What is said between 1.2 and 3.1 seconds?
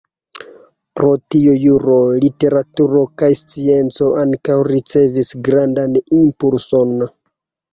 tio juro, literaturo